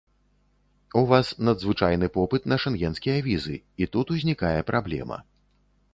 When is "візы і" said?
3.31-3.89